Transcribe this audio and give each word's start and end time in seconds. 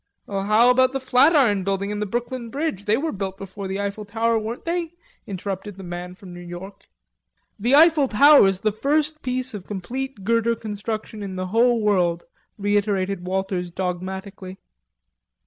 "How 0.27 0.71
about 0.71 0.93
the 0.93 0.99
Flatiron 0.99 1.63
Building 1.63 1.91
and 1.91 2.09
Brooklyn 2.09 2.49
Bridge? 2.49 2.85
They 2.85 2.97
were 2.97 3.11
built 3.11 3.37
before 3.37 3.67
the 3.67 3.79
Eiffel 3.79 4.03
Tower, 4.03 4.39
weren't 4.39 4.65
they?" 4.65 4.93
interrupted 5.27 5.77
the 5.77 5.83
man 5.83 6.15
from 6.15 6.33
New 6.33 6.41
York. 6.41 6.87
"The 7.59 7.75
Eiffel 7.75 8.07
Tower's 8.07 8.61
the 8.61 8.71
first 8.71 9.21
piece 9.21 9.53
of 9.53 9.67
complete 9.67 10.23
girder 10.23 10.55
construction 10.55 11.21
in 11.21 11.35
the 11.35 11.45
whole 11.53 11.81
world," 11.81 12.23
reiterated 12.57 13.27
Walters 13.27 13.69
dogmatically. 13.69 14.57